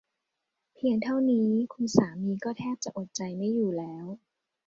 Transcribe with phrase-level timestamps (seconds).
[0.75, 4.05] เพียงเท่านี้คุณสามีก็แทบจะอดใจไม่อยู่แล้ว